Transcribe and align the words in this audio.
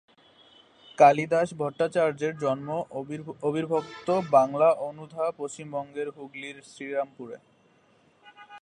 কালিদাস 0.97 1.49
ভট্টাচার্যের 1.59 2.33
জন্ম 2.37 2.69
অবিভক্ত 3.49 4.07
বাংলার 4.35 4.73
অধুনা 4.87 5.25
পশ্চিমবঙ্গের 5.39 6.07
হুগলির 6.15 6.57
শ্রীরামপুরে। 6.71 7.37